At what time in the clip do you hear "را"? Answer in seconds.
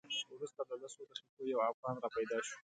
2.03-2.09